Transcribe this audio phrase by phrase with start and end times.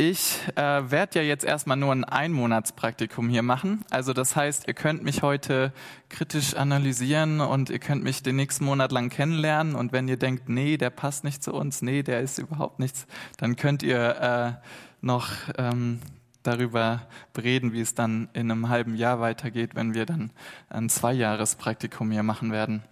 [0.00, 3.84] Ich äh, werde ja jetzt erstmal nur ein Einmonatspraktikum hier machen.
[3.90, 5.72] Also das heißt, ihr könnt mich heute
[6.08, 9.74] kritisch analysieren und ihr könnt mich den nächsten Monat lang kennenlernen.
[9.74, 13.08] Und wenn ihr denkt, nee, der passt nicht zu uns, nee, der ist überhaupt nichts,
[13.38, 14.66] dann könnt ihr äh,
[15.00, 15.98] noch ähm,
[16.44, 17.02] darüber
[17.36, 20.30] reden, wie es dann in einem halben Jahr weitergeht, wenn wir dann
[20.68, 22.84] ein Zweijahrespraktikum hier machen werden.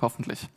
[0.00, 0.48] Hoffentlich.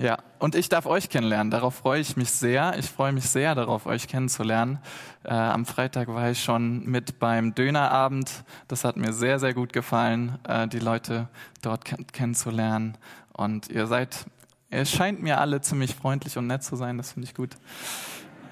[0.00, 1.50] Ja, und ich darf euch kennenlernen.
[1.50, 2.78] Darauf freue ich mich sehr.
[2.78, 4.78] Ich freue mich sehr darauf, euch kennenzulernen.
[5.24, 8.44] Äh, am Freitag war ich schon mit beim Dönerabend.
[8.68, 11.26] Das hat mir sehr, sehr gut gefallen, äh, die Leute
[11.62, 12.96] dort kennenzulernen.
[13.32, 14.26] Und ihr seid,
[14.70, 16.96] ihr scheint mir alle ziemlich freundlich und nett zu sein.
[16.96, 17.56] Das finde ich gut.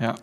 [0.00, 0.16] Ja.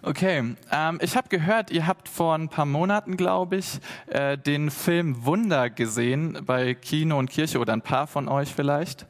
[0.00, 4.70] Okay, ähm, ich habe gehört, ihr habt vor ein paar Monaten, glaube ich, äh, den
[4.70, 9.06] Film Wunder gesehen bei Kino und Kirche oder ein paar von euch vielleicht.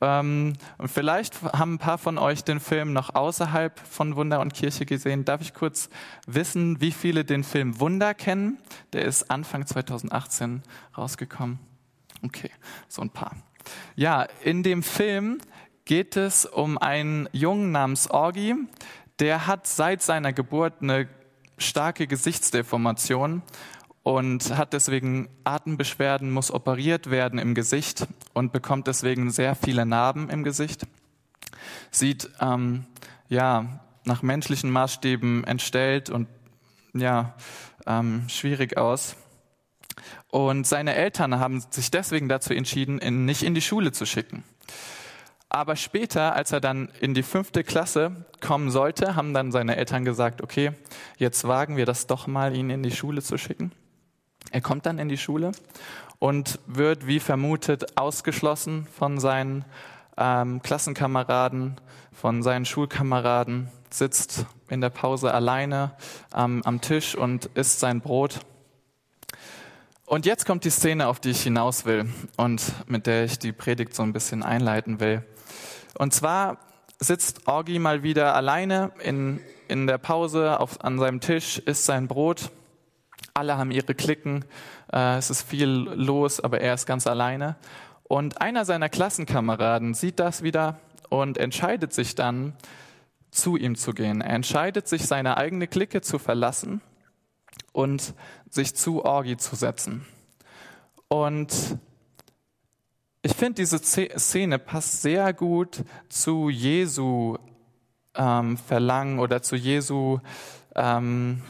[0.00, 4.54] Ähm, und vielleicht haben ein paar von euch den Film noch außerhalb von Wunder und
[4.54, 5.24] Kirche gesehen.
[5.24, 5.88] Darf ich kurz
[6.26, 8.58] wissen, wie viele den Film Wunder kennen?
[8.92, 10.62] Der ist Anfang 2018
[10.96, 11.58] rausgekommen.
[12.22, 12.50] Okay,
[12.88, 13.36] so ein paar.
[13.96, 15.38] Ja, in dem Film
[15.84, 18.54] geht es um einen Jungen namens Orgi.
[19.18, 21.08] Der hat seit seiner Geburt eine
[21.58, 23.42] starke Gesichtsdeformation
[24.08, 30.30] und hat deswegen Atembeschwerden, muss operiert werden im Gesicht und bekommt deswegen sehr viele Narben
[30.30, 30.86] im Gesicht.
[31.90, 32.86] Sieht ähm,
[33.28, 36.26] ja nach menschlichen Maßstäben entstellt und
[36.94, 37.34] ja
[37.86, 39.14] ähm, schwierig aus.
[40.30, 44.42] Und seine Eltern haben sich deswegen dazu entschieden, ihn nicht in die Schule zu schicken.
[45.50, 50.06] Aber später, als er dann in die fünfte Klasse kommen sollte, haben dann seine Eltern
[50.06, 50.72] gesagt, okay,
[51.18, 53.70] jetzt wagen wir das doch mal, ihn in die Schule zu schicken.
[54.50, 55.52] Er kommt dann in die Schule
[56.18, 59.64] und wird, wie vermutet, ausgeschlossen von seinen
[60.16, 61.76] ähm, Klassenkameraden,
[62.12, 65.92] von seinen Schulkameraden, sitzt in der Pause alleine
[66.34, 68.40] ähm, am Tisch und isst sein Brot.
[70.06, 73.52] Und jetzt kommt die Szene, auf die ich hinaus will und mit der ich die
[73.52, 75.22] Predigt so ein bisschen einleiten will.
[75.98, 76.58] Und zwar
[76.98, 82.08] sitzt Orgi mal wieder alleine in, in der Pause auf, an seinem Tisch, isst sein
[82.08, 82.50] Brot
[83.34, 84.44] alle haben ihre Klicken,
[84.92, 87.56] äh, es ist viel los, aber er ist ganz alleine.
[88.04, 90.78] Und einer seiner Klassenkameraden sieht das wieder
[91.08, 92.54] und entscheidet sich dann,
[93.30, 94.20] zu ihm zu gehen.
[94.20, 96.80] Er entscheidet sich, seine eigene Clique zu verlassen
[97.72, 98.14] und
[98.48, 100.06] sich zu Orgi zu setzen.
[101.08, 101.78] Und
[103.22, 107.36] ich finde, diese Szene passt sehr gut zu Jesu
[108.14, 110.20] ähm, Verlangen oder zu Jesu
[110.74, 111.42] ähm,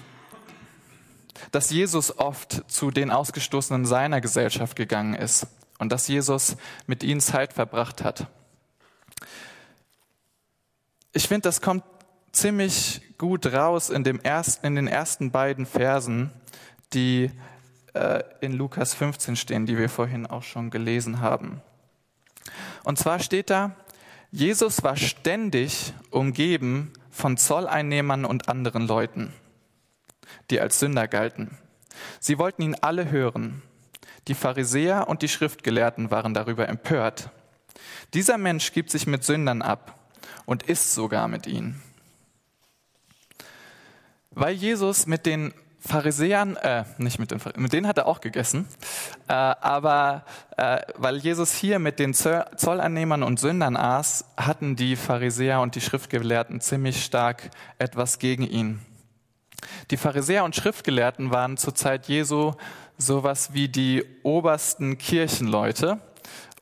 [1.50, 5.46] dass Jesus oft zu den Ausgestoßenen seiner Gesellschaft gegangen ist
[5.78, 6.56] und dass Jesus
[6.86, 8.26] mit ihnen Zeit verbracht hat.
[11.12, 11.84] Ich finde, das kommt
[12.32, 16.30] ziemlich gut raus in, dem ersten, in den ersten beiden Versen,
[16.92, 17.30] die
[17.94, 21.60] äh, in Lukas 15 stehen, die wir vorhin auch schon gelesen haben.
[22.84, 23.74] Und zwar steht da,
[24.30, 29.32] Jesus war ständig umgeben von Zolleinnehmern und anderen Leuten
[30.50, 31.58] die als Sünder galten.
[32.20, 33.62] Sie wollten ihn alle hören.
[34.28, 37.30] Die Pharisäer und die Schriftgelehrten waren darüber empört.
[38.14, 39.98] Dieser Mensch gibt sich mit Sündern ab
[40.46, 41.82] und isst sogar mit ihnen.
[44.30, 48.20] Weil Jesus mit den Pharisäern, äh, nicht mit den Pharisäern, mit denen hat er auch
[48.20, 48.66] gegessen,
[49.28, 50.24] äh, aber
[50.56, 55.80] äh, weil Jesus hier mit den Zolleinnehmern und Sündern aß, hatten die Pharisäer und die
[55.80, 58.80] Schriftgelehrten ziemlich stark etwas gegen ihn.
[59.90, 62.52] Die Pharisäer und Schriftgelehrten waren zur Zeit Jesu
[62.98, 65.98] sowas wie die obersten Kirchenleute,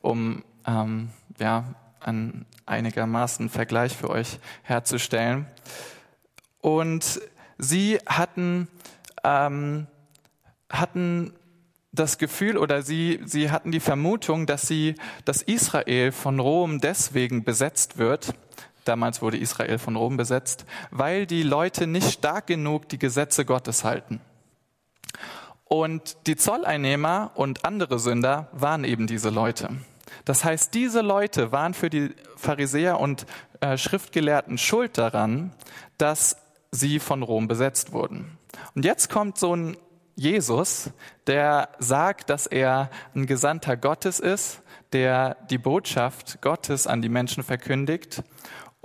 [0.01, 1.09] um ähm,
[1.39, 5.47] ja, einen einigermaßen Vergleich für euch herzustellen.
[6.61, 7.21] Und
[7.57, 8.67] sie hatten,
[9.23, 9.87] ähm,
[10.69, 11.33] hatten
[11.91, 17.43] das Gefühl oder sie, sie hatten die Vermutung, dass sie, dass Israel von Rom deswegen
[17.43, 18.33] besetzt wird,
[18.87, 23.83] Damals wurde Israel von Rom besetzt, weil die Leute nicht stark genug die Gesetze Gottes
[23.83, 24.21] halten.
[25.65, 29.69] Und die Zolleinnehmer und andere Sünder waren eben diese Leute.
[30.23, 33.25] Das heißt, diese Leute waren für die Pharisäer und
[33.59, 35.51] äh, Schriftgelehrten schuld daran,
[35.97, 36.37] dass
[36.71, 38.37] sie von Rom besetzt wurden.
[38.75, 39.77] Und jetzt kommt so ein
[40.15, 40.89] Jesus,
[41.27, 44.61] der sagt, dass er ein Gesandter Gottes ist,
[44.93, 48.23] der die Botschaft Gottes an die Menschen verkündigt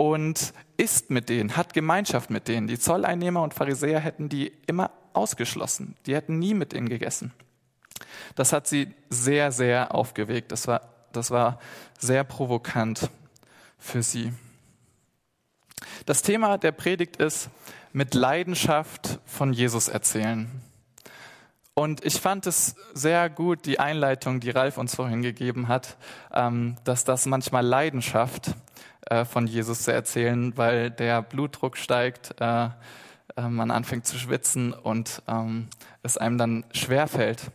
[0.02, 2.66] und isst mit denen, hat Gemeinschaft mit denen.
[2.66, 5.94] Die Zolleinnehmer und Pharisäer hätten die immer ausgeschlossen.
[6.06, 7.32] Die hätten nie mit ihnen gegessen.
[8.34, 10.50] Das hat sie sehr, sehr aufgewegt.
[10.50, 10.80] Das war,
[11.12, 11.60] das war
[12.00, 13.10] sehr provokant
[13.78, 14.32] für sie.
[16.04, 17.48] Das Thema der Predigt ist
[17.92, 20.50] mit Leidenschaft von Jesus erzählen.
[21.74, 25.96] Und ich fand es sehr gut, die Einleitung, die Ralf uns vorhin gegeben hat,
[26.34, 28.56] ähm, dass das manchmal Leidenschaft
[29.06, 32.68] äh, von Jesus zu erzählen, weil der Blutdruck steigt, äh,
[33.36, 35.68] äh, man anfängt zu schwitzen und ähm,
[36.02, 37.50] es einem dann schwer fällt.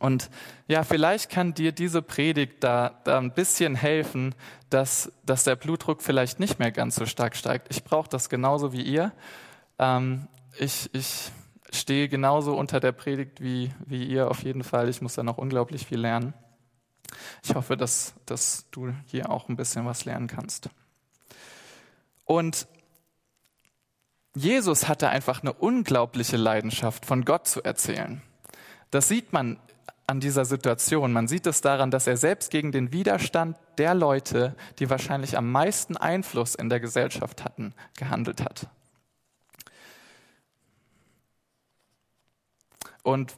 [0.00, 0.28] Und
[0.66, 4.34] ja, vielleicht kann dir diese Predigt da, da ein bisschen helfen,
[4.68, 7.68] dass, dass der Blutdruck vielleicht nicht mehr ganz so stark steigt.
[7.70, 9.12] Ich brauche das genauso wie ihr.
[9.78, 10.28] Ähm,
[10.58, 11.30] ich, ich
[11.70, 14.88] stehe genauso unter der Predigt wie, wie ihr auf jeden Fall.
[14.88, 16.34] Ich muss da noch unglaublich viel lernen.
[17.42, 20.70] Ich hoffe, dass, dass du hier auch ein bisschen was lernen kannst.
[22.24, 22.66] Und
[24.34, 28.22] Jesus hatte einfach eine unglaubliche Leidenschaft, von Gott zu erzählen.
[28.90, 29.58] Das sieht man
[30.06, 31.12] an dieser Situation.
[31.12, 35.52] Man sieht es daran, dass er selbst gegen den Widerstand der Leute, die wahrscheinlich am
[35.52, 38.68] meisten Einfluss in der Gesellschaft hatten, gehandelt hat.
[43.02, 43.36] Und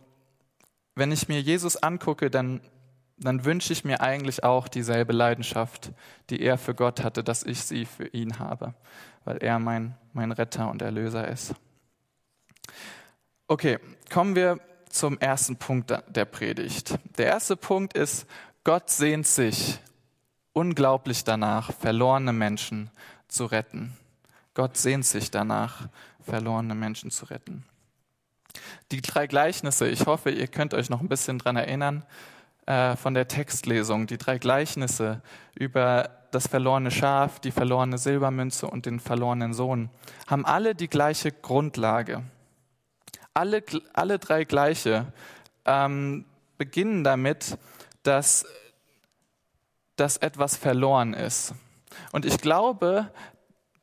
[0.94, 2.61] wenn ich mir Jesus angucke, dann,
[3.20, 5.93] dann wünsche ich mir eigentlich auch dieselbe Leidenschaft,
[6.31, 8.75] die er für Gott hatte, dass ich sie für ihn habe,
[9.25, 11.55] weil er mein, mein Retter und Erlöser ist.
[13.46, 13.78] Okay,
[14.11, 14.58] kommen wir
[14.88, 16.99] zum ersten Punkt der Predigt.
[17.19, 18.26] Der erste Punkt ist,
[18.64, 19.78] Gott sehnt sich
[20.52, 22.90] unglaublich danach, verlorene Menschen
[23.28, 23.96] zu retten.
[24.55, 25.88] Gott sehnt sich danach,
[26.22, 27.64] verlorene Menschen zu retten.
[28.90, 32.05] Die drei Gleichnisse, ich hoffe, ihr könnt euch noch ein bisschen dran erinnern
[32.70, 34.06] äh, von der Textlesung.
[34.06, 35.22] Die drei Gleichnisse
[35.55, 39.90] über das verlorene Schaf, die verlorene Silbermünze und den verlorenen Sohn
[40.26, 42.22] haben alle die gleiche Grundlage
[43.34, 43.62] alle,
[43.93, 45.12] alle drei gleiche,
[45.64, 46.25] ähm,
[46.58, 47.58] beginnen damit,
[48.02, 48.44] dass,
[49.96, 51.55] dass etwas verloren ist.
[52.12, 53.11] Und ich glaube,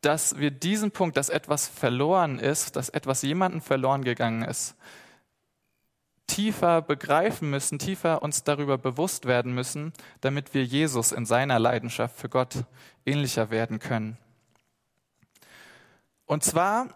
[0.01, 4.75] dass wir diesen Punkt, dass etwas verloren ist, dass etwas jemandem verloren gegangen ist,
[6.27, 12.17] tiefer begreifen müssen, tiefer uns darüber bewusst werden müssen, damit wir Jesus in seiner Leidenschaft
[12.17, 12.65] für Gott
[13.05, 14.17] ähnlicher werden können.
[16.25, 16.87] Und zwar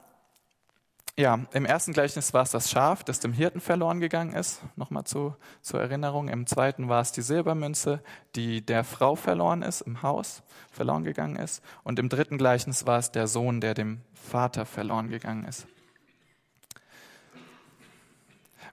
[1.17, 4.61] ja, im ersten Gleichnis war es das Schaf, das dem Hirten verloren gegangen ist.
[4.75, 6.29] Nochmal zu, zur Erinnerung.
[6.29, 8.01] Im zweiten war es die Silbermünze,
[8.35, 10.41] die der Frau verloren ist, im Haus
[10.71, 11.61] verloren gegangen ist.
[11.83, 15.67] Und im dritten Gleichnis war es der Sohn, der dem Vater verloren gegangen ist.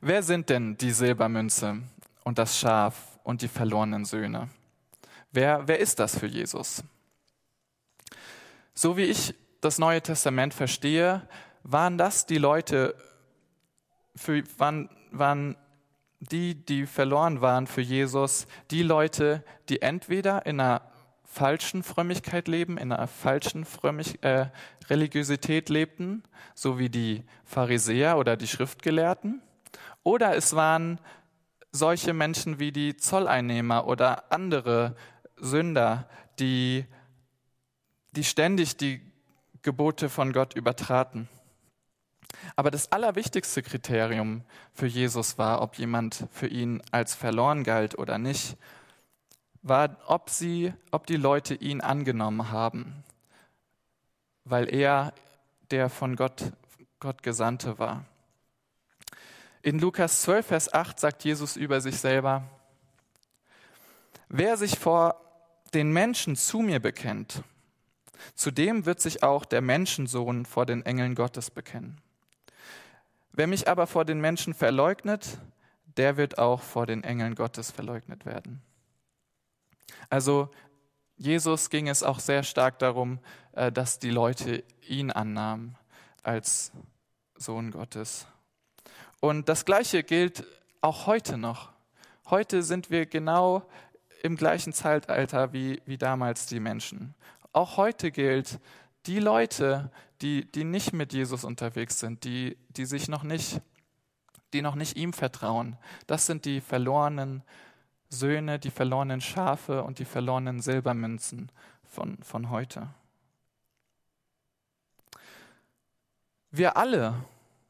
[0.00, 1.82] Wer sind denn die Silbermünze
[2.22, 4.48] und das Schaf und die verlorenen Söhne?
[5.32, 6.84] Wer, wer ist das für Jesus?
[8.74, 11.28] So wie ich das Neue Testament verstehe,
[11.64, 12.94] waren das die Leute,
[14.14, 15.56] für, waren, waren
[16.20, 20.82] die, die verloren waren für Jesus, die Leute, die entweder in einer
[21.24, 24.46] falschen Frömmigkeit leben, in einer falschen Frömmig äh,
[24.88, 26.22] Religiosität lebten,
[26.54, 29.42] so wie die Pharisäer oder die Schriftgelehrten,
[30.02, 31.00] oder es waren
[31.70, 34.96] solche Menschen wie die Zolleinnehmer oder andere
[35.36, 36.08] Sünder,
[36.38, 36.86] die,
[38.12, 39.00] die ständig die
[39.62, 41.28] Gebote von Gott übertraten.
[42.56, 44.42] Aber das allerwichtigste Kriterium
[44.72, 48.56] für Jesus war, ob jemand für ihn als verloren galt oder nicht,
[49.62, 53.04] war, ob sie, ob die Leute ihn angenommen haben,
[54.44, 55.12] weil er
[55.70, 56.52] der von Gott,
[57.00, 58.04] Gott Gesandte war.
[59.62, 62.44] In Lukas 12, Vers 8 sagt Jesus über sich selber,
[64.28, 65.20] wer sich vor
[65.74, 67.42] den Menschen zu mir bekennt,
[68.34, 72.00] zu dem wird sich auch der Menschensohn vor den Engeln Gottes bekennen.
[73.32, 75.38] Wer mich aber vor den Menschen verleugnet,
[75.96, 78.62] der wird auch vor den Engeln Gottes verleugnet werden.
[80.10, 80.50] Also
[81.16, 83.18] Jesus ging es auch sehr stark darum,
[83.52, 85.76] äh, dass die Leute ihn annahmen
[86.22, 86.72] als
[87.36, 88.26] Sohn Gottes.
[89.20, 90.44] Und das Gleiche gilt
[90.80, 91.70] auch heute noch.
[92.30, 93.68] Heute sind wir genau
[94.22, 97.14] im gleichen Zeitalter wie, wie damals die Menschen.
[97.52, 98.60] Auch heute gilt,
[99.06, 103.60] die Leute, die, die nicht mit Jesus unterwegs sind, die, die sich noch nicht,
[104.52, 107.42] die noch nicht ihm vertrauen, das sind die verlorenen
[108.10, 111.50] Söhne, die verlorenen Schafe und die verlorenen Silbermünzen
[111.84, 112.88] von, von heute.
[116.50, 117.14] Wir alle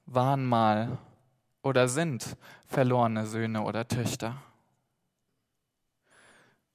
[0.07, 0.99] waren mal
[1.69, 4.41] oder sind verlorene Söhne oder Töchter.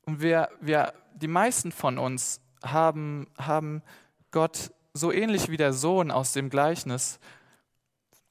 [0.06, 3.82] Und wir, wir, die meisten von uns haben, haben
[4.30, 7.20] Gott so ähnlich wie der Sohn aus dem Gleichnis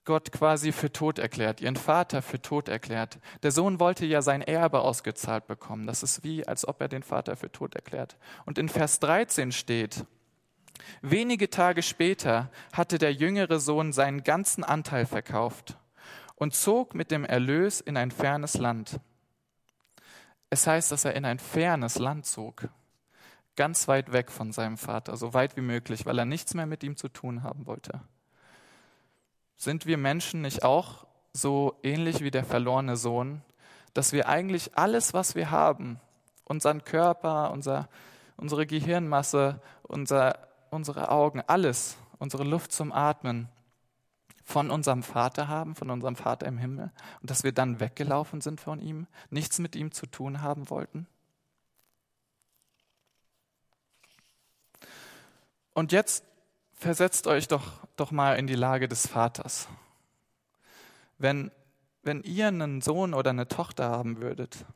[0.04, 3.18] Gott quasi für tot erklärt, ihren Vater für tot erklärt.
[3.42, 5.86] Der Sohn wollte ja sein Erbe ausgezahlt bekommen.
[5.86, 8.16] Das ist wie, als ob er den Vater für tot erklärt.
[8.44, 10.04] Und in Vers 13 steht,
[11.00, 15.76] Wenige Tage später hatte der jüngere Sohn seinen ganzen Anteil verkauft
[16.42, 18.98] und zog mit dem Erlös in ein fernes Land.
[20.50, 22.68] Es heißt, dass er in ein fernes Land zog,
[23.54, 26.82] ganz weit weg von seinem Vater, so weit wie möglich, weil er nichts mehr mit
[26.82, 28.00] ihm zu tun haben wollte.
[29.56, 33.42] Sind wir Menschen nicht auch so ähnlich wie der verlorene Sohn,
[33.94, 36.00] dass wir eigentlich alles, was wir haben,
[36.42, 37.88] unseren Körper, unser,
[38.36, 43.48] unsere Gehirnmasse, unser, unsere Augen, alles, unsere Luft zum Atmen,
[44.44, 48.60] von unserem Vater haben, von unserem Vater im Himmel, und dass wir dann weggelaufen sind
[48.60, 51.06] von ihm, nichts mit ihm zu tun haben wollten?
[55.74, 56.24] Und jetzt
[56.74, 59.68] versetzt euch doch, doch mal in die Lage des Vaters.
[61.18, 61.50] Wenn,
[62.02, 64.66] wenn ihr einen Sohn oder eine Tochter haben würdet,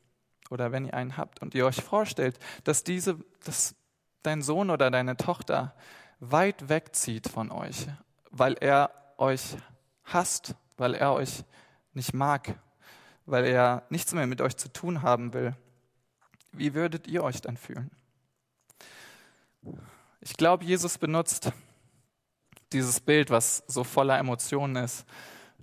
[0.49, 3.75] oder wenn ihr einen habt und ihr euch vorstellt, dass diese, dass
[4.23, 5.75] dein Sohn oder deine Tochter
[6.19, 7.87] weit wegzieht von euch,
[8.31, 9.57] weil er euch
[10.03, 11.43] hasst, weil er euch
[11.93, 12.59] nicht mag,
[13.25, 15.55] weil er nichts mehr mit euch zu tun haben will,
[16.51, 17.91] wie würdet ihr euch dann fühlen?
[20.21, 21.51] Ich glaube, Jesus benutzt
[22.73, 25.05] dieses Bild, was so voller Emotionen ist,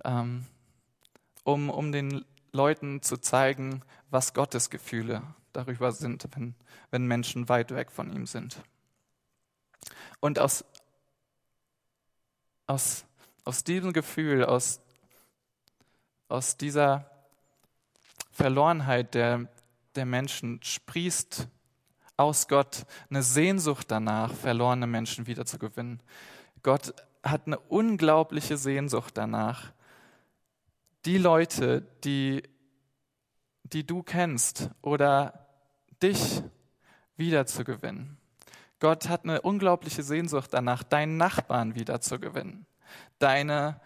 [0.03, 0.45] ähm,
[1.43, 5.21] um, um den Leuten zu zeigen, was Gottes Gefühle
[5.53, 6.55] darüber sind, wenn,
[6.91, 8.61] wenn Menschen weit weg von ihm sind.
[10.19, 10.65] Und aus,
[12.65, 13.05] aus,
[13.45, 14.81] aus diesem Gefühl, aus,
[16.27, 17.09] aus dieser
[18.31, 19.47] Verlorenheit der,
[19.95, 21.47] der Menschen sprießt
[22.17, 26.01] aus Gott eine Sehnsucht danach, verlorene Menschen wiederzugewinnen.
[26.63, 29.71] Gott hat eine unglaubliche Sehnsucht danach,
[31.05, 32.43] die Leute, die,
[33.63, 35.47] die du kennst oder
[36.01, 36.41] dich
[37.17, 38.17] wiederzugewinnen.
[38.79, 42.65] Gott hat eine unglaubliche Sehnsucht danach, deinen Nachbarn wiederzugewinnen,
[43.19, 43.79] deine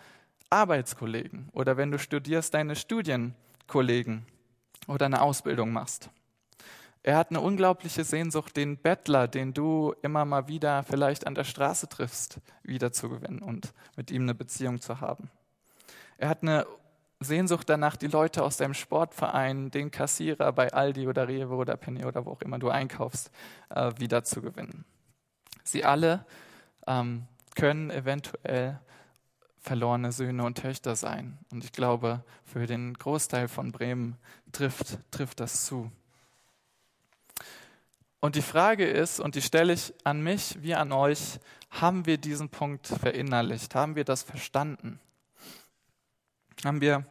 [0.50, 4.26] Arbeitskollegen oder wenn du studierst, deine Studienkollegen
[4.88, 6.10] oder eine Ausbildung machst.
[7.02, 11.46] Er hat eine unglaubliche Sehnsucht, den Bettler, den du immer mal wieder vielleicht an der
[11.46, 15.30] Straße triffst, wiederzugewinnen und mit ihm eine Beziehung zu haben.
[16.18, 16.66] Er hat eine
[17.22, 22.06] Sehnsucht danach, die Leute aus deinem Sportverein, den Kassierer bei Aldi oder Rewe oder Penny
[22.06, 23.32] oder wo auch immer du einkaufst,
[23.70, 24.86] äh, wiederzugewinnen.
[25.64, 26.26] Sie alle
[26.88, 27.28] ähm,
[27.60, 28.80] können eventuell
[29.60, 31.38] verlorene Söhne und Töchter sein.
[31.52, 34.18] Und ich glaube, für den Großteil von Bremen
[34.52, 35.92] trifft, trifft das zu.
[38.22, 41.40] Und die Frage ist, und die stelle ich an mich wie an euch,
[41.70, 43.76] haben wir diesen Punkt verinnerlicht?
[43.76, 45.00] Haben wir das verstanden?
[46.66, 47.06] haben wir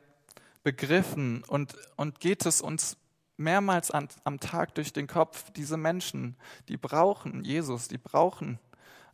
[0.62, 2.98] begriffen und, und geht es uns
[3.38, 6.36] mehrmals an, am Tag durch den Kopf, diese Menschen,
[6.68, 8.58] die brauchen Jesus, die brauchen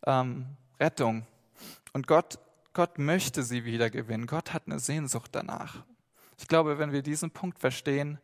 [0.07, 1.27] ähm, Rettung.
[1.93, 2.39] Und Gott,
[2.73, 4.27] Gott möchte sie wiedergewinnen.
[4.27, 5.85] Gott hat eine Sehnsucht danach.
[6.39, 8.19] Ich glaube, wenn wir diesen Punkt verstehen,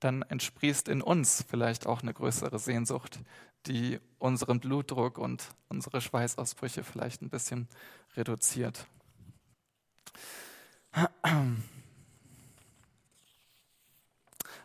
[0.00, 3.20] dann entsprießt in uns vielleicht auch eine größere Sehnsucht,
[3.66, 7.68] die unseren Blutdruck und unsere Schweißausbrüche vielleicht ein bisschen
[8.16, 8.86] reduziert.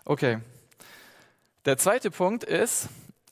[0.05, 0.39] Okay.
[1.65, 2.89] Der zweite Punkt ist,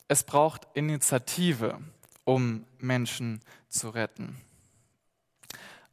[0.08, 1.80] es braucht Initiative,
[2.26, 3.40] um Menschen
[3.76, 4.42] zu retten.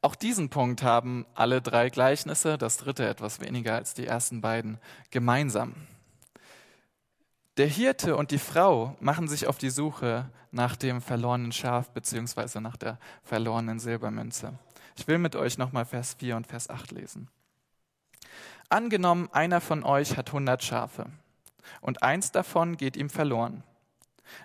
[0.00, 4.78] Auch diesen Punkt haben alle drei Gleichnisse, das dritte etwas weniger als die ersten beiden,
[5.10, 5.74] gemeinsam.
[7.56, 12.60] Der Hirte und die Frau machen sich auf die Suche nach dem verlorenen Schaf beziehungsweise
[12.60, 14.54] nach der verlorenen Silbermünze.
[14.96, 17.28] Ich will mit euch nochmal Vers 4 und Vers 8 lesen.
[18.68, 21.06] Angenommen, einer von euch hat 100 Schafe
[21.80, 23.62] und eins davon geht ihm verloren.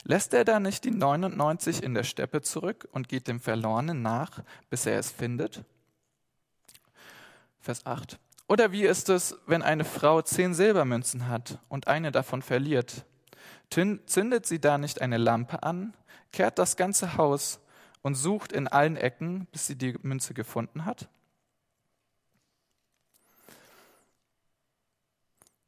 [0.04, 4.44] Lässt er da nicht die 99 in der Steppe zurück und geht dem Verlorenen nach,
[4.70, 5.64] bis er es findet?
[7.60, 8.20] Vers 8.
[8.48, 13.06] Oder wie ist es, wenn eine Frau zehn Silbermünzen hat und eine davon verliert?
[13.70, 15.94] Zündet sie da nicht eine Lampe an,
[16.32, 17.60] kehrt das ganze Haus
[18.02, 21.10] und sucht in allen Ecken, bis sie die Münze gefunden hat?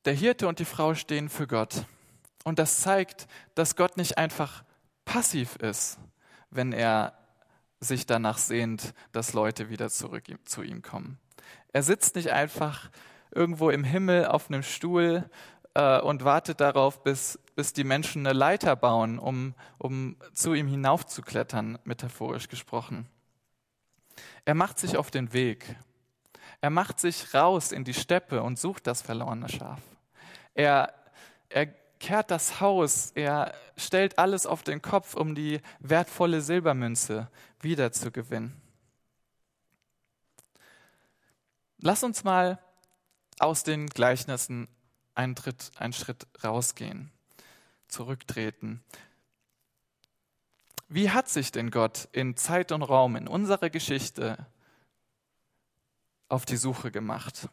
[0.06, 1.86] Der Hirte und die Frau stehen für Gott.
[2.44, 4.64] Und das zeigt, dass Gott nicht einfach
[5.06, 6.00] passiv ist,
[6.50, 7.14] wenn er
[7.80, 11.20] sich danach sehnt, dass Leute wieder zurück zu ihm kommen.
[11.72, 12.90] Er sitzt nicht einfach
[13.32, 15.30] irgendwo im Himmel auf einem Stuhl
[15.74, 20.68] äh, und wartet darauf, bis, bis die Menschen eine Leiter bauen, um, um zu ihm
[20.68, 23.08] hinaufzuklettern, metaphorisch gesprochen.
[24.46, 25.76] Er macht sich auf den Weg.
[26.62, 29.82] Er macht sich raus in die Steppe und sucht das verlorene Schaf.
[30.54, 30.94] Er,
[31.48, 31.68] er
[32.00, 37.30] kehrt das Haus, er stellt alles auf den Kopf, um die wertvolle Silbermünze
[37.62, 38.60] wiederzugewinnen.
[41.78, 42.60] Lass uns mal
[43.40, 44.68] aus den Gleichnissen
[45.16, 47.12] einen, Tritt, einen Schritt rausgehen,
[47.88, 48.84] zurücktreten.
[50.88, 54.48] Wie hat sich denn Gott in Zeit und Raum, in unserer Geschichte
[56.28, 57.48] auf die Suche gemacht?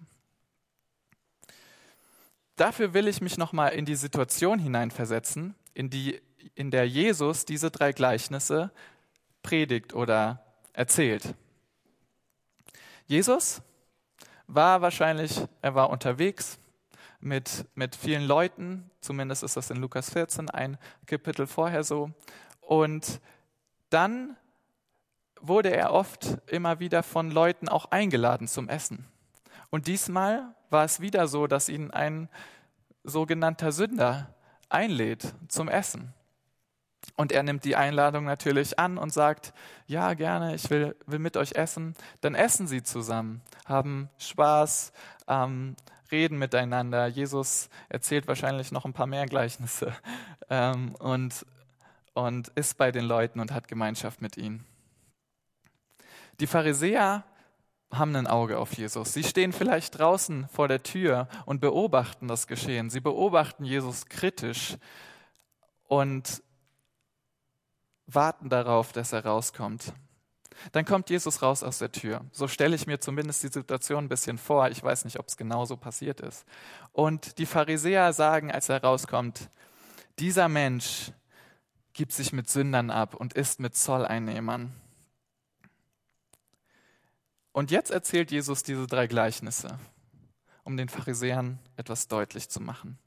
[2.56, 6.20] Dafür will ich mich nochmal in die Situation hineinversetzen, in, die,
[6.54, 8.70] in der Jesus diese drei Gleichnisse
[9.42, 11.34] predigt oder erzählt.
[13.06, 13.60] Jesus
[14.46, 16.58] war wahrscheinlich, er war unterwegs
[17.20, 22.10] mit, mit vielen Leuten, zumindest ist das in Lukas 14 ein Kapitel vorher so.
[22.62, 23.20] Und
[23.90, 24.36] dann
[25.40, 29.06] wurde er oft immer wieder von Leuten auch eingeladen zum Essen.
[29.70, 32.28] Und diesmal war es wieder so, dass ihn ein
[33.04, 34.35] sogenannter Sünder
[34.68, 36.12] einlädt zum Essen.
[37.14, 39.52] Und er nimmt die Einladung natürlich an und sagt,
[39.87, 41.94] ja, gerne, ich will, will mit euch essen.
[42.20, 44.92] Dann essen sie zusammen, haben Spaß,
[45.28, 45.76] ähm,
[46.11, 47.06] reden miteinander.
[47.06, 49.94] Jesus erzählt wahrscheinlich noch ein paar mehr Gleichnisse
[50.50, 51.46] ähm, und,
[52.14, 54.66] und ist bei den Leuten und hat Gemeinschaft mit ihnen.
[56.40, 57.25] Die Pharisäer
[57.90, 59.12] haben ein Auge auf Jesus.
[59.12, 62.90] Sie stehen vielleicht draußen vor der Tür und beobachten das Geschehen.
[62.90, 64.76] Sie beobachten Jesus kritisch
[65.85, 66.43] und
[68.07, 69.93] warten darauf, dass er rauskommt.
[70.73, 72.25] Dann kommt Jesus raus aus der Tür.
[72.33, 74.69] So stelle ich mir zumindest die Situation ein bisschen vor.
[74.71, 76.47] Ich weiß nicht, ob es genauso passiert ist.
[76.93, 79.50] Und die Pharisäer sagen, als er rauskommt,
[80.19, 81.12] dieser Mensch
[81.93, 84.73] gibt sich mit Sündern ab und isst mit Zolleinnehmern.
[87.56, 89.78] Und jetzt erzählt Jesus diese drei Gleichnisse,
[90.62, 92.98] um den Pharisäern etwas deutlich zu machen.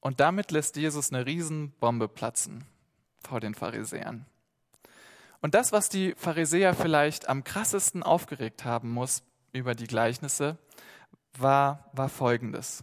[0.00, 2.64] Und damit lässt Jesus eine Riesenbombe platzen
[3.22, 4.26] vor den Pharisäern.
[5.42, 9.22] Und das, was die Pharisäer vielleicht am krassesten aufgeregt haben muss
[9.52, 10.58] über die Gleichnisse,
[11.38, 12.82] war, war folgendes.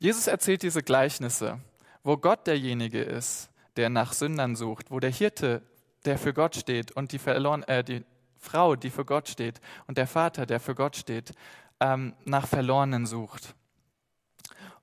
[0.00, 1.60] Jesus erzählt diese Gleichnisse,
[2.02, 5.62] wo Gott derjenige ist, der nach Sündern sucht, wo der Hirte
[6.04, 8.04] der für Gott steht und die, verloren, äh, die
[8.38, 11.32] Frau, die für Gott steht und der Vater, der für Gott steht,
[11.80, 13.54] ähm, nach Verlorenen sucht.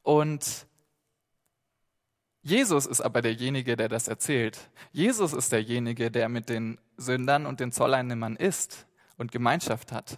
[0.04, 0.68] Und
[2.42, 4.70] Jesus ist aber derjenige, der das erzählt.
[4.94, 10.18] Jesus ist derjenige, der mit den Sündern und den Zolleinnehmern ist und Gemeinschaft hat.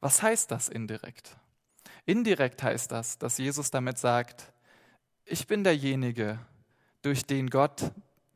[0.00, 1.36] Was heißt das indirekt?
[2.04, 4.52] Indirekt heißt das, dass Jesus damit sagt,
[5.24, 6.38] ich bin derjenige,
[7.02, 7.90] durch den Gott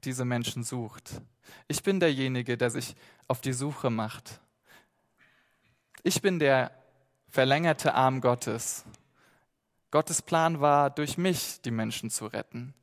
[0.04, 1.20] diese Menschen sucht.
[1.68, 2.94] Ich bin derjenige, der sich
[3.28, 4.40] auf die Suche macht.
[6.02, 6.72] Ich bin der
[7.28, 8.84] verlängerte Arm Gottes.
[9.90, 12.74] Gottes Plan war, durch mich die Menschen zu retten.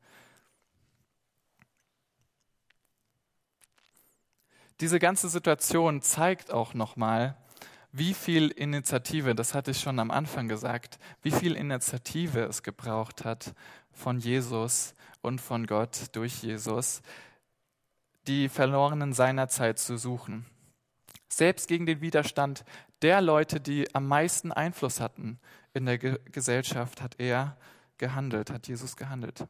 [4.80, 7.36] Diese ganze Situation zeigt auch nochmal,
[7.98, 13.26] wie viel Initiative, das hatte ich schon am Anfang gesagt, wie viel Initiative es gebraucht
[13.26, 13.54] hat
[13.92, 17.02] von Jesus und von Gott durch Jesus,
[18.28, 20.46] die Verlorenen seiner Zeit zu suchen.
[21.28, 22.64] Selbst gegen den Widerstand
[23.02, 25.40] der Leute, die am meisten Einfluss hatten
[25.74, 27.58] in der Ge Gesellschaft, hat er
[27.98, 29.48] gehandelt, hat Jesus gehandelt.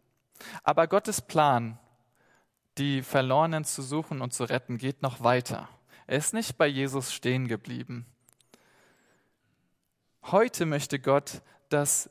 [0.64, 1.80] Aber Gottes Plan,
[2.78, 5.68] die Verlorenen zu suchen und zu retten, geht noch weiter.
[6.06, 8.06] Er ist nicht bei Jesus stehen geblieben.
[10.30, 12.10] Heute möchte Gott, dass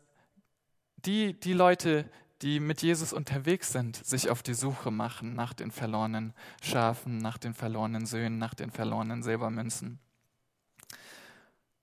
[0.96, 2.08] die, die Leute,
[2.40, 7.36] die mit Jesus unterwegs sind, sich auf die Suche machen nach den verlorenen Schafen, nach
[7.36, 9.98] den verlorenen Söhnen, nach den verlorenen Silbermünzen.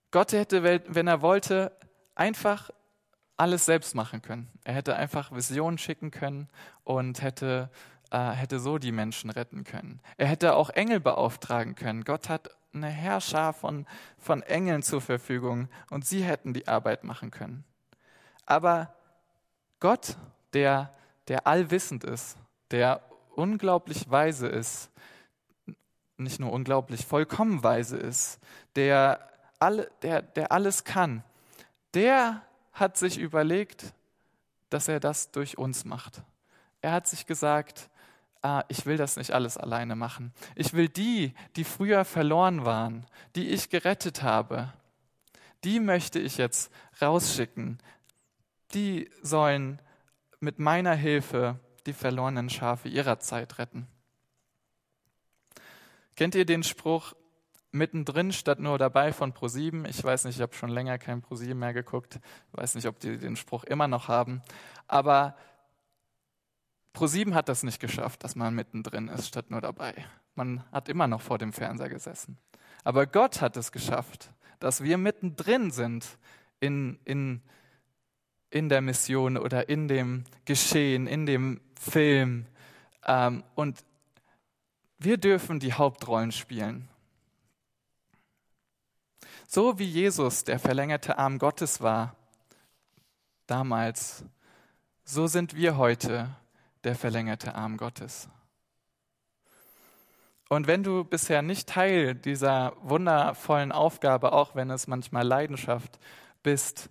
[0.09, 1.71] Gott hätte, wenn er wollte,
[2.15, 2.71] einfach
[3.37, 4.49] alles selbst machen können.
[4.63, 6.49] Er hätte einfach Visionen schicken können
[6.83, 7.69] und hätte,
[8.09, 10.01] äh, hätte so die Menschen retten können.
[10.17, 12.03] Er hätte auch Engel beauftragen können.
[12.03, 13.85] Gott hat eine Herrscher von,
[14.17, 17.63] von Engeln zur Verfügung und sie hätten die Arbeit machen können.
[18.45, 18.93] Aber
[19.79, 20.17] Gott
[20.53, 20.93] der,
[21.27, 22.37] der allwissend ist,
[22.71, 23.01] der
[23.35, 24.89] unglaublich weise ist,
[26.17, 28.39] nicht nur unglaublich, vollkommen weise ist,
[28.75, 31.23] der, alle, der, der alles kann,
[31.93, 33.93] der hat sich überlegt,
[34.69, 36.21] dass er das durch uns macht.
[36.81, 37.89] Er hat sich gesagt,
[38.43, 40.33] ah, ich will das nicht alles alleine machen.
[40.55, 44.71] Ich will die, die früher verloren waren, die ich gerettet habe,
[45.63, 47.79] die möchte ich jetzt rausschicken.
[48.73, 49.79] Die sollen
[50.39, 53.87] mit meiner Hilfe die verlorenen Schafe ihrer Zeit retten.
[56.15, 57.13] Kennt ihr den Spruch
[57.71, 59.85] mittendrin statt nur dabei von ProSieben?
[59.85, 62.19] Ich weiß nicht, ich habe schon länger kein ProSieben mehr geguckt.
[62.51, 64.41] Ich weiß nicht, ob die den Spruch immer noch haben.
[64.87, 65.35] Aber
[66.93, 69.93] ProSieben hat das nicht geschafft, dass man mittendrin ist, statt nur dabei.
[70.35, 72.37] Man hat immer noch vor dem Fernseher gesessen.
[72.83, 76.17] Aber Gott hat es geschafft, dass wir mittendrin sind
[76.59, 77.41] in, in,
[78.51, 82.45] in der Mission oder in dem Geschehen, in dem Film.
[83.05, 83.83] Ähm, und
[84.99, 86.87] wir dürfen die Hauptrollen spielen.
[89.47, 92.15] So wie Jesus der verlängerte Arm Gottes war,
[93.47, 94.23] damals,
[95.03, 96.29] so sind wir heute
[96.83, 98.29] der verlängerte Arm Gottes.
[100.49, 105.99] Und wenn du bisher nicht Teil dieser wundervollen Aufgabe, auch wenn es manchmal Leidenschaft
[106.43, 106.89] bist,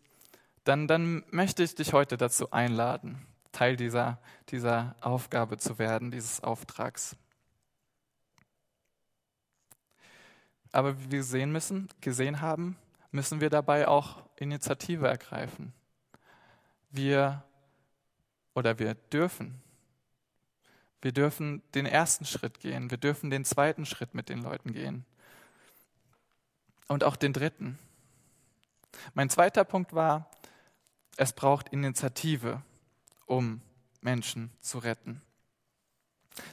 [0.64, 6.42] dann, dann möchte ich dich heute dazu einladen, Teil dieser, dieser Aufgabe zu werden, dieses
[6.42, 7.16] Auftrags.
[10.72, 12.76] Aber wie wir sehen müssen, gesehen haben,
[13.10, 15.74] müssen wir dabei auch Initiative ergreifen.
[16.90, 17.44] Wir
[18.54, 19.62] oder wir dürfen
[21.02, 22.90] wir dürfen den ersten Schritt gehen.
[22.90, 25.04] Wir dürfen den zweiten Schritt mit den Leuten gehen.
[26.88, 27.78] Und auch den dritten.
[29.14, 30.30] Mein zweiter Punkt war,
[31.16, 32.62] es braucht Initiative,
[33.26, 33.60] um
[34.00, 35.20] Menschen zu retten.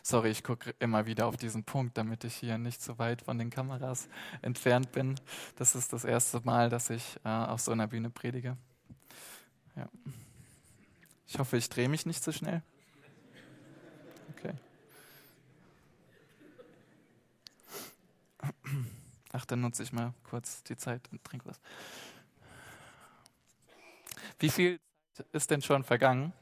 [0.03, 3.37] Sorry, ich gucke immer wieder auf diesen Punkt, damit ich hier nicht so weit von
[3.37, 4.09] den Kameras
[4.41, 5.15] entfernt bin.
[5.55, 8.57] Das ist das erste Mal, dass ich äh, auf so einer Bühne predige.
[9.75, 9.87] Ja.
[11.27, 12.61] Ich hoffe, ich drehe mich nicht zu so schnell.
[14.35, 14.53] Okay.
[19.31, 21.59] Ach, dann nutze ich mal kurz die Zeit und trinke was.
[24.39, 24.79] Wie viel
[25.13, 26.33] Zeit ist denn schon vergangen?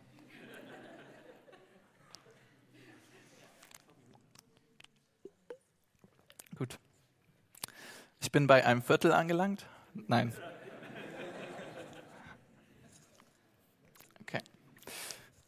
[6.58, 6.80] Gut.
[8.20, 9.66] Ich bin bei einem Viertel angelangt.
[9.94, 10.34] Nein.
[14.22, 14.42] Okay.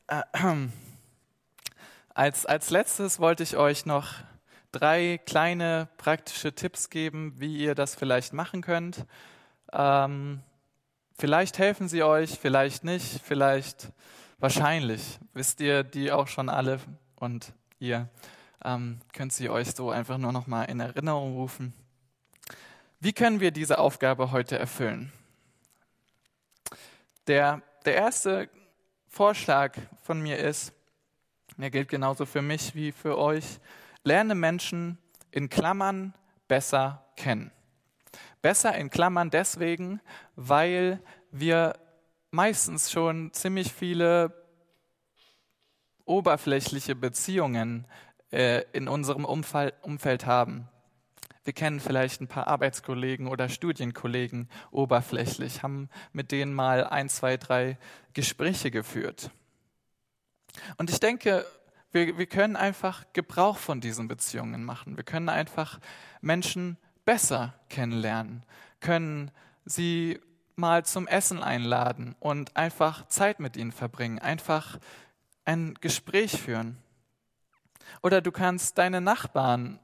[0.07, 0.23] Äh,
[2.13, 4.15] als, als letztes wollte ich euch noch
[4.71, 9.05] drei kleine praktische Tipps geben, wie ihr das vielleicht machen könnt.
[9.73, 10.41] Ähm,
[11.17, 13.91] vielleicht helfen sie euch, vielleicht nicht, vielleicht
[14.39, 16.79] wahrscheinlich wisst ihr die auch schon alle
[17.15, 18.09] und ihr
[18.63, 21.73] ähm, könnt sie euch so einfach nur noch mal in Erinnerung rufen.
[22.99, 25.11] Wie können wir diese Aufgabe heute erfüllen?
[27.27, 28.49] Der, der erste
[29.07, 30.73] Vorschlag von mir ist,
[31.57, 33.59] der gilt genauso für mich wie für euch.
[34.09, 34.97] Lerne Menschen
[35.29, 36.15] in Klammern
[36.47, 37.51] besser kennen.
[38.41, 40.01] Besser in Klammern deswegen,
[40.35, 41.77] weil wir
[42.31, 44.33] meistens schon ziemlich viele
[46.05, 47.85] oberflächliche Beziehungen
[48.31, 50.67] äh, in unserem Umfall, Umfeld haben.
[51.43, 57.37] Wir kennen vielleicht ein paar Arbeitskollegen oder Studienkollegen oberflächlich, haben mit denen mal ein, zwei,
[57.37, 57.77] drei
[58.13, 59.29] Gespräche geführt.
[60.77, 61.45] Und ich denke,
[61.91, 64.97] wir, wir können einfach Gebrauch von diesen Beziehungen machen.
[64.97, 65.79] Wir können einfach
[66.21, 68.43] Menschen besser kennenlernen,
[68.79, 69.31] können
[69.65, 70.19] sie
[70.55, 74.77] mal zum Essen einladen und einfach Zeit mit ihnen verbringen, einfach
[75.45, 76.77] ein Gespräch führen.
[78.03, 79.79] Oder du kannst deine Nachbarn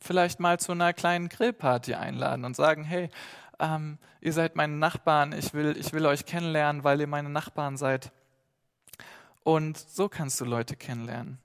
[0.00, 3.10] vielleicht mal zu einer kleinen Grillparty einladen und sagen, hey,
[3.58, 7.76] ähm, ihr seid meine Nachbarn, ich will, ich will euch kennenlernen, weil ihr meine Nachbarn
[7.76, 8.12] seid.
[9.46, 11.38] Und so kannst du Leute kennenlernen.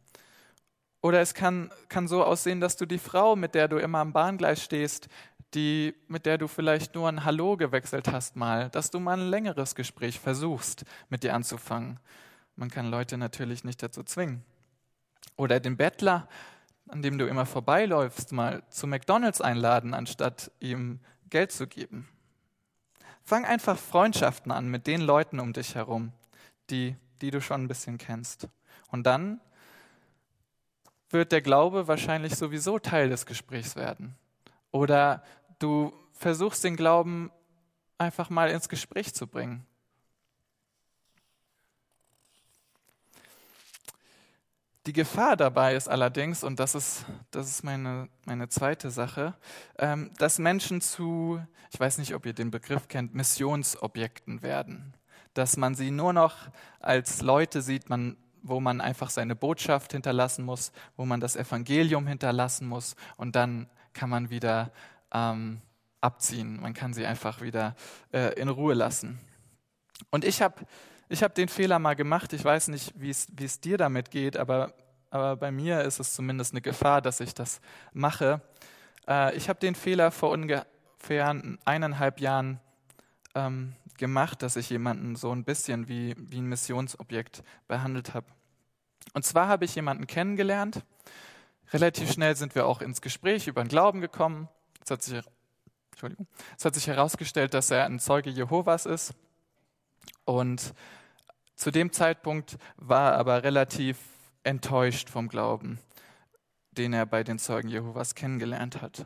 [1.04, 4.12] Oder es kann, kann so aussehen, dass du die Frau, mit der du immer am
[4.12, 5.08] Bahngleis stehst,
[5.54, 9.30] die, mit der du vielleicht nur ein Hallo gewechselt hast mal, dass du mal ein
[9.30, 12.00] längeres Gespräch versuchst, mit dir anzufangen.
[12.56, 14.44] Man kann Leute natürlich nicht dazu zwingen.
[15.36, 16.28] Oder den Bettler,
[16.88, 22.10] an dem du immer vorbeiläufst, mal zu McDonalds einladen, anstatt ihm Geld zu geben.
[23.24, 26.14] Fang einfach Freundschaften an mit den Leuten um dich herum,
[26.72, 28.48] die die du schon ein bisschen kennst.
[28.90, 29.40] Und dann
[31.10, 34.16] wird der Glaube wahrscheinlich sowieso Teil des Gesprächs werden.
[34.72, 35.24] Oder
[35.60, 37.32] du versuchst den Glauben
[37.98, 39.66] einfach mal ins Gespräch zu bringen.
[44.88, 49.36] Die Gefahr dabei ist allerdings, und das ist, das ist meine, meine zweite Sache,
[49.78, 51.40] ähm, dass Menschen zu,
[51.72, 54.96] ich weiß nicht, ob ihr den Begriff kennt, Missionsobjekten werden
[55.34, 56.36] dass man sie nur noch
[56.80, 62.08] als Leute sieht, man, wo man einfach seine Botschaft hinterlassen muss, wo man das Evangelium
[62.08, 64.72] hinterlassen muss und dann kann man wieder
[65.14, 65.62] ähm,
[66.02, 66.60] abziehen.
[66.62, 67.76] Man kann sie einfach wieder
[68.12, 69.20] äh, in Ruhe lassen.
[70.10, 70.66] Und ich habe
[71.10, 72.32] ich hab den Fehler mal gemacht.
[72.34, 74.74] Ich weiß nicht, wie es dir damit geht, aber,
[75.10, 77.60] aber bei mir ist es zumindest eine Gefahr, dass ich das
[77.94, 78.42] mache.
[79.08, 82.60] Äh, ich habe den Fehler vor ungefähr eineinhalb Jahren
[83.36, 88.26] ähm, gemacht, dass ich jemanden so ein bisschen wie, wie ein Missionsobjekt behandelt habe.
[89.14, 90.84] Und zwar habe ich jemanden kennengelernt.
[91.72, 94.50] Relativ schnell sind wir auch ins Gespräch über den Glauben gekommen.
[94.84, 95.24] Es hat sich,
[95.92, 99.14] Entschuldigung, es hat sich herausgestellt, dass er ein Zeuge Jehovas ist.
[100.26, 100.74] Und
[101.56, 104.00] zu dem Zeitpunkt war er aber relativ
[104.44, 105.80] enttäuscht vom Glauben,
[106.72, 109.06] den er bei den Zeugen Jehovas kennengelernt hat.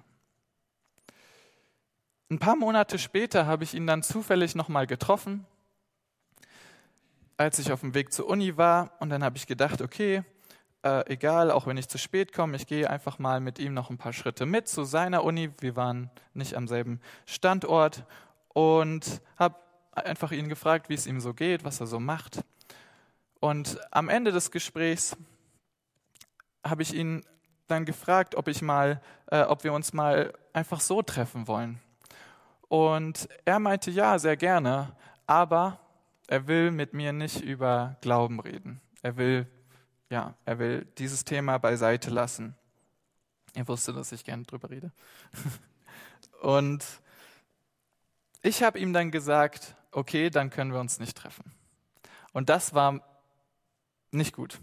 [2.32, 5.46] Ein paar Monate später habe ich ihn dann zufällig nochmal getroffen,
[7.38, 8.94] als ich auf dem Weg zur Uni war.
[9.00, 10.24] Und dann habe ich gedacht, okay,
[10.82, 13.92] äh, egal, auch wenn ich zu spät komme, ich gehe einfach mal mit ihm noch
[13.92, 15.52] ein paar Schritte mit zu seiner Uni.
[15.60, 18.06] Wir waren nicht am selben Standort
[18.50, 19.58] und habe
[19.92, 22.44] einfach ihn gefragt, wie es ihm so geht, was er so macht.
[23.40, 25.16] Und am Ende des Gesprächs
[26.64, 27.24] habe ich ihn
[27.68, 31.80] dann gefragt, ob ich mal, äh, ob wir uns mal einfach so treffen wollen.
[32.67, 34.95] Und er meinte ja, sehr gerne,
[35.28, 35.80] aber
[36.28, 38.82] er will mit mir nicht über Glauben reden.
[39.01, 39.47] Er will,
[40.10, 42.56] ja, er will dieses Thema beiseite lassen.
[43.54, 44.91] Er wusste, dass ich gerne drüber rede.
[46.41, 46.84] Und
[48.41, 51.54] ich habe ihm dann gesagt, okay, dann können wir uns nicht treffen.
[52.34, 52.99] Und das war
[54.12, 54.60] nicht gut.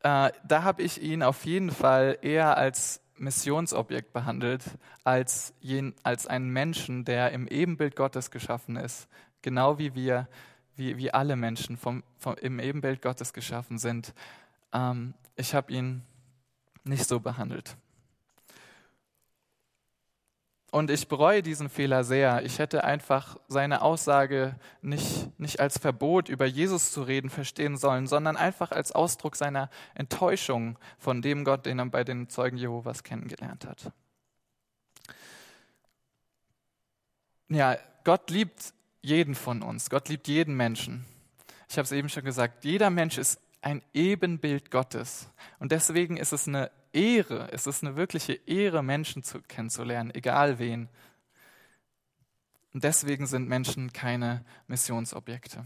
[0.00, 4.64] Äh, da habe ich ihn auf jeden Fall eher als Missionsobjekt behandelt,
[5.04, 9.08] als, jen, als einen Menschen, der im Ebenbild Gottes geschaffen ist,
[9.42, 10.28] genau wie wir,
[10.76, 14.14] wie, wie alle Menschen vom, vom, im Ebenbild Gottes geschaffen sind.
[14.72, 16.02] Ähm, ich habe ihn
[16.84, 17.76] nicht so behandelt.
[20.72, 22.46] Und ich bereue diesen Fehler sehr.
[22.46, 28.06] Ich hätte einfach seine Aussage nicht, nicht als Verbot über Jesus zu reden verstehen sollen,
[28.06, 33.02] sondern einfach als Ausdruck seiner Enttäuschung von dem Gott, den er bei den Zeugen Jehovas
[33.02, 33.92] kennengelernt hat.
[37.50, 39.90] Ja, Gott liebt jeden von uns.
[39.90, 41.04] Gott liebt jeden Menschen.
[41.68, 45.30] Ich habe es eben schon gesagt, jeder Mensch ist ein Ebenbild Gottes.
[45.58, 50.58] Und deswegen ist es eine Ehre, es ist eine wirkliche Ehre, Menschen zu, kennenzulernen, egal
[50.58, 50.88] wen.
[52.74, 55.64] Und deswegen sind Menschen keine Missionsobjekte.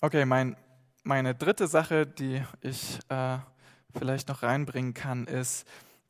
[0.00, 0.56] Okay, mein,
[1.02, 3.38] meine dritte Sache, die ich äh,
[3.96, 5.66] vielleicht noch reinbringen kann, ist,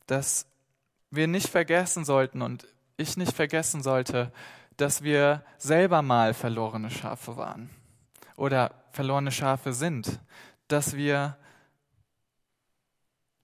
[0.06, 0.46] dass
[1.10, 4.32] wir nicht vergessen sollten und ich nicht vergessen sollte,
[4.76, 7.70] dass wir selber mal verlorene Schafe waren
[8.36, 10.20] oder verlorene Schafe sind,
[10.68, 11.36] dass wir,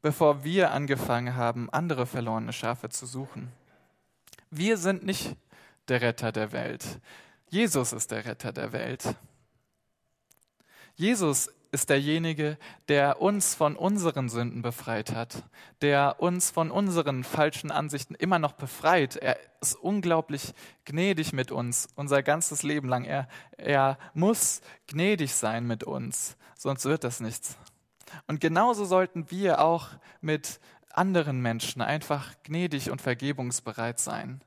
[0.02, 3.52] bevor wir angefangen haben, andere verlorene Schafe zu suchen.
[4.50, 5.36] Wir sind nicht
[5.88, 7.00] der Retter der Welt.
[7.48, 9.14] Jesus ist der Retter der Welt.
[10.94, 15.44] Jesus ist derjenige, der uns von unseren Sünden befreit hat,
[15.82, 19.16] der uns von unseren falschen Ansichten immer noch befreit.
[19.16, 20.52] Er ist unglaublich
[20.84, 23.04] gnädig mit uns, unser ganzes Leben lang.
[23.04, 27.56] Er, er muss gnädig sein mit uns, sonst wird das nichts.
[28.26, 29.88] Und genauso sollten wir auch
[30.20, 30.58] mit
[30.92, 34.40] anderen Menschen einfach gnädig und vergebungsbereit sein.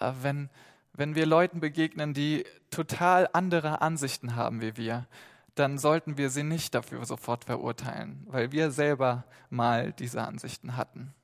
[0.00, 0.50] Äh, wenn,
[0.92, 5.06] wenn wir Leuten begegnen, die total andere Ansichten haben wie wir,
[5.54, 11.14] dann sollten wir sie nicht dafür sofort verurteilen, weil wir selber mal diese Ansichten hatten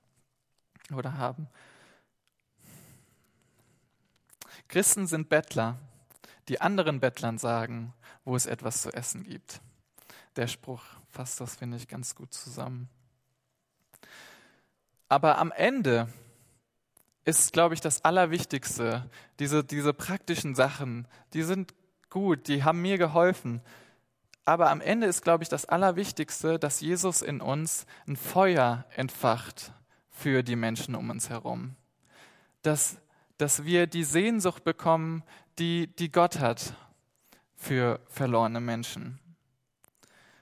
[0.94, 1.48] oder haben.
[4.68, 5.78] Christen sind Bettler,
[6.48, 7.92] die anderen Bettlern sagen,
[8.24, 9.60] wo es etwas zu essen gibt.
[10.36, 12.88] Der Spruch fasst das, finde ich, ganz gut zusammen.
[15.08, 16.08] Aber am Ende
[17.24, 19.08] ist, glaube ich, das Allerwichtigste,
[19.38, 21.74] diese, diese praktischen Sachen, die sind
[22.10, 23.60] gut, die haben mir geholfen,
[24.46, 29.72] aber am Ende ist, glaube ich, das Allerwichtigste, dass Jesus in uns ein Feuer entfacht
[30.08, 31.74] für die Menschen um uns herum.
[32.62, 32.96] Dass,
[33.38, 35.24] dass wir die Sehnsucht bekommen,
[35.58, 36.74] die, die Gott hat
[37.56, 39.18] für verlorene Menschen.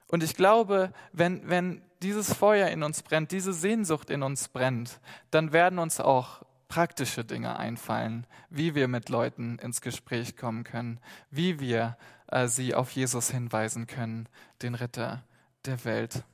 [0.07, 5.01] Und ich glaube, wenn, wenn dieses Feuer in uns brennt, diese Sehnsucht in uns brennt,
[5.31, 11.01] dann werden uns auch praktische Dinge einfallen, wie wir mit Leuten ins Gespräch kommen können,
[11.31, 11.97] wie wir
[12.29, 14.29] äh, sie auf Jesus hinweisen können,
[14.63, 15.23] den Retter
[15.65, 16.25] der Welt.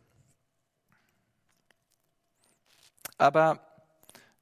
[3.18, 3.60] Aber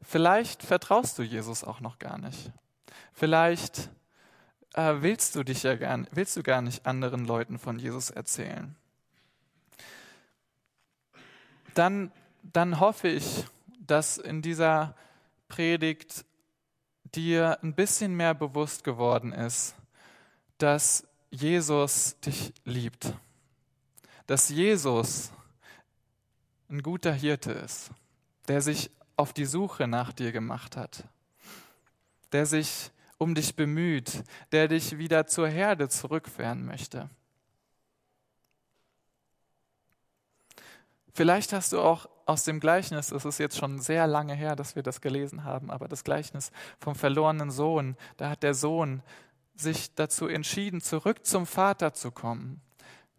[0.03, 2.53] vielleicht vertraust du Jesus auch noch gar nicht.
[3.12, 3.90] Vielleicht
[4.74, 8.77] äh, willst du dich ja gar, willst du gar nicht anderen Leuten von Jesus erzählen.
[11.74, 13.44] Dann, dann hoffe ich,
[13.81, 14.94] dass in dieser
[15.49, 16.25] Predigt
[17.15, 19.75] dir ein bisschen mehr bewusst geworden ist,
[20.59, 23.15] dass Jesus dich liebt,
[24.27, 25.31] dass Jesus
[26.69, 27.91] ein guter Hirte ist,
[28.47, 31.05] der sich auf die Suche nach dir gemacht hat,
[32.33, 37.11] der sich um dich bemüht, der dich wieder zur Herde zurückführen möchte.
[41.15, 44.77] Vielleicht hast du auch aus dem Gleichnis, es ist jetzt schon sehr lange her, dass
[44.77, 49.03] wir das gelesen haben, aber das Gleichnis vom verlorenen Sohn, da hat der Sohn
[49.55, 52.61] sich dazu entschieden, zurück zum Vater zu kommen.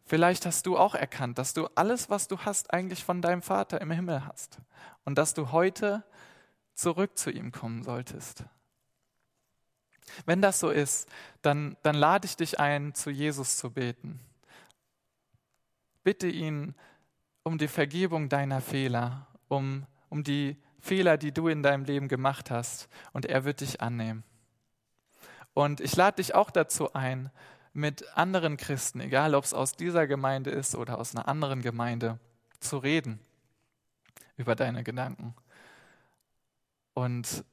[0.06, 3.82] Vielleicht hast du auch erkannt, dass du alles, was du hast, eigentlich von deinem Vater
[3.82, 4.60] im Himmel hast
[5.06, 6.04] und dass du heute
[6.76, 8.44] zurück zu ihm kommen solltest.
[10.28, 11.10] Wenn das so ist,
[11.42, 14.20] dann, dann lade ich dich ein, zu Jesus zu beten.
[16.04, 16.76] Bitte ihn
[17.50, 22.52] um die Vergebung deiner Fehler, um, um die Fehler, die du in deinem Leben gemacht
[22.52, 24.24] hast, und er wird dich annehmen.
[25.56, 27.32] Und ich lade dich auch dazu ein,
[27.74, 32.20] mit anderen Christen, egal ob es aus dieser Gemeinde ist oder aus einer anderen Gemeinde,
[32.60, 33.20] zu reden
[34.38, 35.34] über deine Gedanken
[36.94, 37.44] und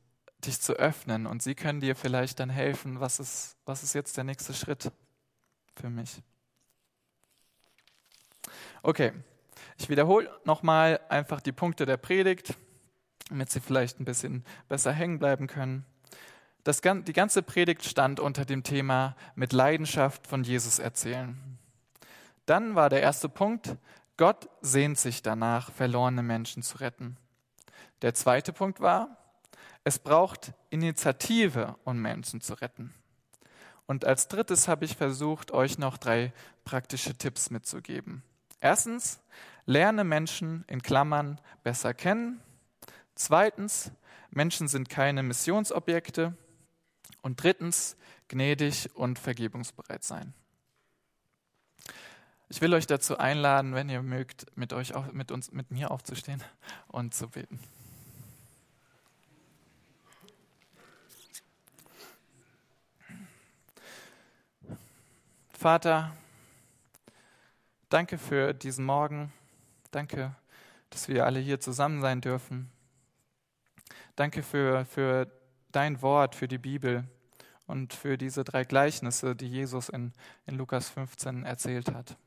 [0.44, 1.26] dich zu öffnen.
[1.26, 4.92] Und sie können dir vielleicht dann helfen, was ist, was ist jetzt der nächste Schritt
[5.74, 6.22] für mich.
[8.82, 9.12] Okay,
[9.78, 12.54] ich wiederhole nochmal einfach die Punkte der Predigt,
[13.28, 15.84] damit sie vielleicht ein bisschen besser hängen bleiben können.
[16.64, 21.58] Das, die ganze Predigt stand unter dem Thema mit Leidenschaft von Jesus erzählen.
[22.46, 23.76] Dann war der erste Punkt,
[24.16, 27.16] Gott sehnt sich danach, verlorene Menschen zu retten.
[28.02, 29.16] Der zweite Punkt war,
[29.84, 32.94] es braucht Initiative, um Menschen zu retten.
[33.86, 36.32] Und als drittes habe ich versucht, euch noch drei
[36.64, 38.22] praktische Tipps mitzugeben.
[38.60, 39.20] Erstens,
[39.66, 42.40] lerne Menschen in Klammern besser kennen.
[43.14, 43.90] Zweitens,
[44.30, 46.36] Menschen sind keine Missionsobjekte.
[47.22, 47.96] Und drittens,
[48.28, 50.32] gnädig und vergebungsbereit sein.
[52.48, 56.42] Ich will euch dazu einladen, wenn ihr mögt, mit euch mit uns, mit mir aufzustehen
[56.86, 57.58] und zu beten.
[65.50, 66.16] Vater,
[67.88, 69.32] danke für diesen Morgen.
[69.96, 70.34] Danke,
[70.90, 72.70] dass wir alle hier zusammen sein dürfen.
[74.14, 75.26] Danke für, für
[75.72, 77.04] dein Wort, für die Bibel
[77.66, 80.12] und für diese drei Gleichnisse, die Jesus in,
[80.44, 82.18] in Lukas 15 erzählt hat.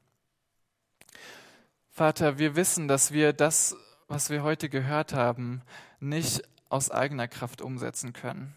[1.91, 3.75] Vater, wir wissen, dass wir das,
[4.07, 5.61] was wir heute gehört haben,
[5.99, 8.55] nicht aus eigener Kraft umsetzen können.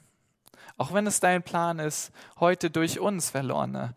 [0.79, 3.95] Auch wenn es dein Plan ist, heute durch uns verlorene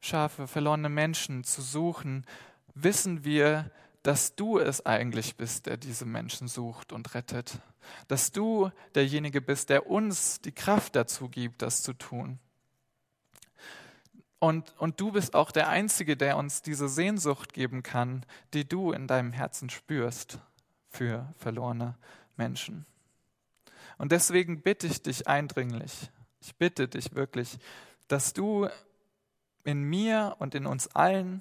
[0.00, 2.26] Schafe, verlorene Menschen zu suchen,
[2.74, 3.70] wissen wir,
[4.02, 7.58] dass du es eigentlich bist, der diese Menschen sucht und rettet.
[8.08, 12.38] Dass du derjenige bist, der uns die Kraft dazu gibt, das zu tun.
[14.40, 18.90] Und, und du bist auch der Einzige, der uns diese Sehnsucht geben kann, die du
[18.90, 20.40] in deinem Herzen spürst
[20.88, 21.96] für verlorene
[22.36, 22.86] Menschen.
[23.98, 26.10] Und deswegen bitte ich dich eindringlich,
[26.40, 27.56] ich bitte dich wirklich,
[28.08, 28.68] dass du
[29.62, 31.40] in mir und in uns allen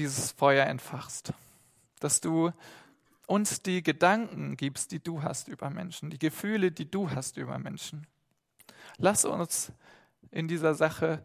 [0.00, 1.32] dieses Feuer entfachst,
[2.00, 2.52] dass du
[3.26, 7.58] uns die Gedanken gibst, die du hast über Menschen, die Gefühle, die du hast über
[7.58, 8.06] Menschen.
[8.96, 9.72] Lass uns
[10.30, 11.24] in dieser Sache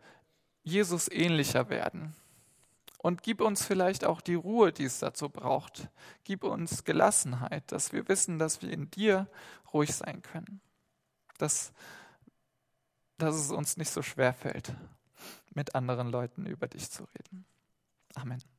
[0.63, 2.15] Jesus ähnlicher werden.
[2.97, 5.89] Und gib uns vielleicht auch die Ruhe, die es dazu braucht.
[6.23, 9.27] Gib uns Gelassenheit, dass wir wissen, dass wir in dir
[9.73, 10.59] ruhig sein können.
[11.37, 11.71] Dass,
[13.17, 14.73] dass es uns nicht so schwer fällt,
[15.53, 17.45] mit anderen Leuten über dich zu reden.
[18.15, 18.54] Amen.